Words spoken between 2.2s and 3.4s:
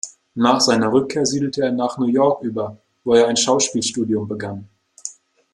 über, wo er ein